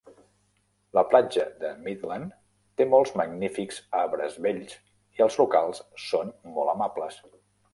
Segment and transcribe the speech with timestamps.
[0.97, 2.31] La platja de Midland
[2.81, 4.75] té molts magnífics arbres vells
[5.19, 7.25] i els locals són molt amables.